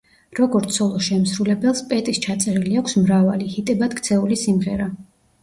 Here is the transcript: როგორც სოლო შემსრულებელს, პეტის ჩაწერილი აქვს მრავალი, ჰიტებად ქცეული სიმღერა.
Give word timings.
როგორც 0.37 0.77
სოლო 0.77 1.01
შემსრულებელს, 1.07 1.83
პეტის 1.91 2.21
ჩაწერილი 2.23 2.81
აქვს 2.83 2.97
მრავალი, 3.03 3.51
ჰიტებად 3.53 3.95
ქცეული 4.01 4.41
სიმღერა. 4.47 4.91